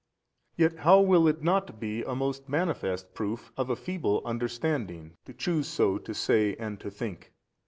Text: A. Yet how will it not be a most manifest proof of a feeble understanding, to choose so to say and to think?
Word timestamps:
A. 0.57 0.63
Yet 0.63 0.79
how 0.79 0.99
will 0.99 1.27
it 1.27 1.43
not 1.43 1.79
be 1.79 2.01
a 2.01 2.15
most 2.15 2.49
manifest 2.49 3.13
proof 3.13 3.51
of 3.55 3.69
a 3.69 3.75
feeble 3.75 4.23
understanding, 4.25 5.15
to 5.25 5.33
choose 5.35 5.67
so 5.67 5.99
to 5.99 6.13
say 6.15 6.55
and 6.55 6.79
to 6.79 6.89
think? 6.89 7.31